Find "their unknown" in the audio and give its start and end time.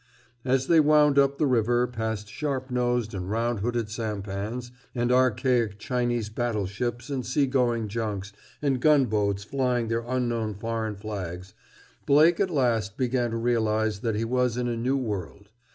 9.89-10.55